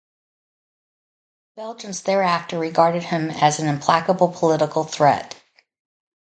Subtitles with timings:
[1.55, 5.35] The Belgians thereafter regarded him as an implacable political threat.